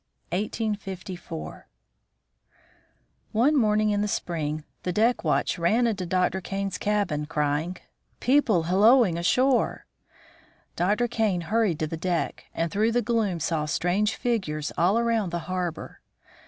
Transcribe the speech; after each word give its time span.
VIII. 0.31 0.39
THE 0.47 0.47
ESKIMOS 0.47 1.21
1854 1.27 1.67
One 3.33 3.55
morning 3.55 3.91
in 3.91 4.01
the 4.01 4.07
spring, 4.07 4.63
the 4.81 4.91
deck 4.91 5.23
watch 5.23 5.59
ran 5.59 5.85
into 5.85 6.07
Dr. 6.07 6.41
Kane's 6.41 6.79
cabin, 6.79 7.27
crying," 7.27 7.77
People 8.19 8.63
hallooing 8.63 9.15
ashore!" 9.19 9.85
Dr. 10.75 11.07
Kane 11.07 11.41
hurried 11.41 11.77
to 11.77 11.85
the 11.85 11.97
deck, 11.97 12.45
and 12.55 12.71
through 12.71 12.93
the 12.93 13.03
gloom 13.03 13.39
saw 13.39 13.65
strange 13.65 14.15
figures 14.15 14.71
all 14.75 14.97
around 14.97 15.29
the 15.29 15.41
harbor. 15.45 16.01